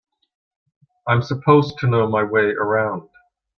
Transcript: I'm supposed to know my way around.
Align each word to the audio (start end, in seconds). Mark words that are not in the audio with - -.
I'm 1.07 1.21
supposed 1.21 1.77
to 1.81 1.87
know 1.87 2.07
my 2.09 2.23
way 2.23 2.55
around. 2.55 3.07